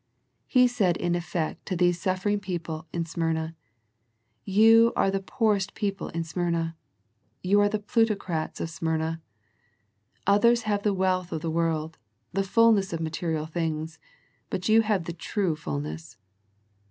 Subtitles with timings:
[0.47, 3.55] He said in effect to these suffer ing people in Smyrna,
[4.45, 6.75] You are the poorest people in Smyrna.
[7.43, 9.21] You are the plutocrats of Smyrna.
[10.25, 11.99] Others have the wealth of the world,
[12.33, 13.99] the fulness of material things,
[14.49, 16.17] but you have the true fulness.